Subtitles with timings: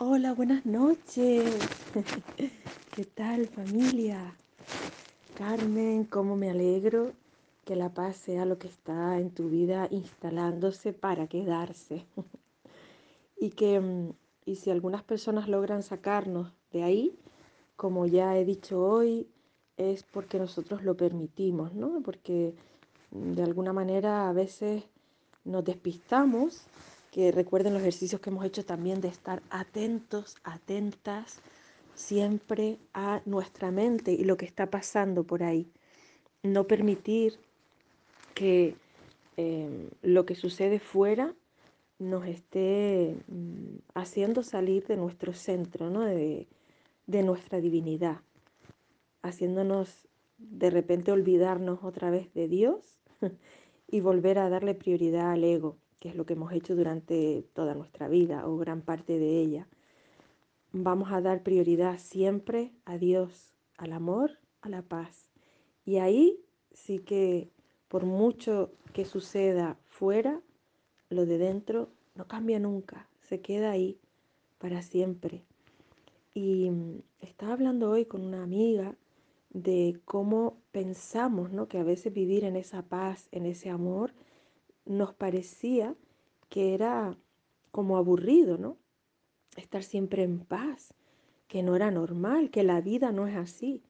[0.00, 1.58] Hola, buenas noches.
[2.94, 4.36] ¿Qué tal familia?
[5.34, 7.14] Carmen, cómo me alegro
[7.64, 12.06] que la paz sea lo que está en tu vida instalándose para quedarse.
[13.40, 14.12] y que mm,
[14.44, 17.18] y si algunas personas logran sacarnos de ahí,
[17.74, 19.26] como ya he dicho hoy,
[19.76, 22.02] es porque nosotros lo permitimos, ¿no?
[22.04, 22.54] Porque
[23.10, 24.84] mm, de alguna manera a veces
[25.44, 26.68] nos despistamos
[27.10, 31.40] que recuerden los ejercicios que hemos hecho también de estar atentos, atentas
[31.94, 35.66] siempre a nuestra mente y lo que está pasando por ahí.
[36.42, 37.38] No permitir
[38.34, 38.76] que
[39.36, 41.34] eh, lo que sucede fuera
[41.98, 46.02] nos esté mm, haciendo salir de nuestro centro, ¿no?
[46.02, 46.46] de,
[47.06, 48.20] de nuestra divinidad,
[49.22, 50.06] haciéndonos
[50.38, 53.00] de repente olvidarnos otra vez de Dios
[53.88, 57.74] y volver a darle prioridad al ego que es lo que hemos hecho durante toda
[57.74, 59.66] nuestra vida o gran parte de ella.
[60.72, 65.30] Vamos a dar prioridad siempre a Dios, al amor, a la paz.
[65.84, 66.40] Y ahí
[66.72, 67.50] sí que
[67.88, 70.40] por mucho que suceda fuera,
[71.08, 73.98] lo de dentro no cambia nunca, se queda ahí
[74.58, 75.42] para siempre.
[76.34, 78.94] Y mm, estaba hablando hoy con una amiga
[79.50, 81.68] de cómo pensamos, ¿no?
[81.68, 84.12] Que a veces vivir en esa paz, en ese amor,
[84.88, 85.94] nos parecía
[86.48, 87.16] que era
[87.70, 88.78] como aburrido, ¿no?
[89.56, 90.94] Estar siempre en paz,
[91.46, 93.82] que no era normal, que la vida no es así.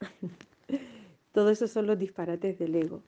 [1.32, 3.02] Todo eso son los disparates del ego.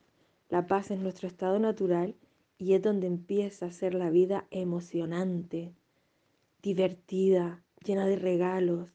[0.49, 2.15] La paz es nuestro estado natural
[2.59, 5.73] y es donde empieza a ser la vida emocionante,
[6.63, 8.89] divertida, llena de regalos,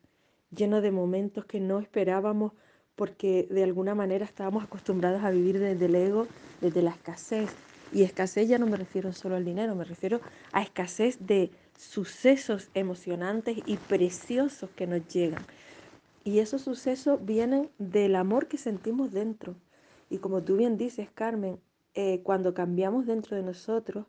[0.50, 2.54] llena de momentos que no esperábamos
[2.96, 6.28] porque de alguna manera estábamos acostumbrados a vivir desde el ego,
[6.60, 7.56] desde la escasez,
[7.94, 10.22] y escasez ya no me refiero solo al dinero, me refiero
[10.54, 15.44] a escasez de sucesos emocionantes y preciosos que nos llegan.
[16.24, 19.56] Y esos sucesos vienen del amor que sentimos dentro.
[20.10, 21.60] Y como tú bien dices, Carmen,
[21.96, 24.06] eh, cuando cambiamos dentro de nosotros,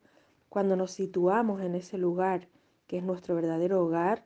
[0.49, 2.47] cuando nos situamos en ese lugar
[2.87, 4.23] que es nuestro verdadero hogar,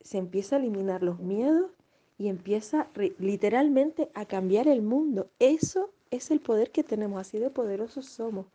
[0.00, 1.70] se empieza a eliminar los miedos
[2.18, 2.88] y empieza
[3.18, 5.30] literalmente a cambiar el mundo.
[5.38, 8.46] Eso es el poder que tenemos, así de poderosos somos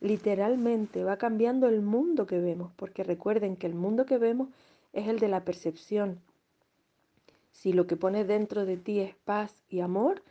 [0.00, 4.48] literalmente va cambiando el mundo que vemos, porque recuerden que el mundo que vemos
[4.92, 6.20] es el de la percepción.
[7.50, 10.22] Si lo que pone dentro de ti es paz y amor,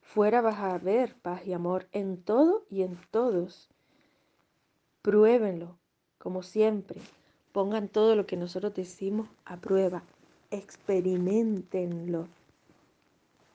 [0.00, 3.68] fuera vas a ver paz y amor en todo y en todos.
[5.02, 5.78] Pruébenlo,
[6.18, 7.00] como siempre.
[7.52, 10.02] Pongan todo lo que nosotros decimos a prueba.
[10.50, 12.26] Experimentenlo.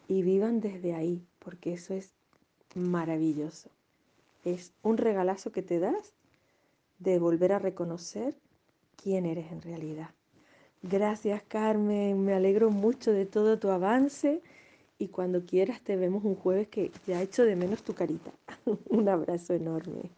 [0.07, 2.13] Y vivan desde ahí, porque eso es
[2.75, 3.69] maravilloso
[4.53, 6.13] es un regalazo que te das
[6.99, 8.35] de volver a reconocer
[8.95, 10.09] quién eres en realidad.
[10.81, 14.41] Gracias Carmen, me alegro mucho de todo tu avance
[14.99, 18.31] y cuando quieras te vemos un jueves que ya ha hecho de menos tu carita.
[18.89, 20.09] un abrazo enorme.